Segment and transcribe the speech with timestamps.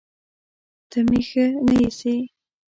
[0.89, 2.15] ته مې ښه نه ايسې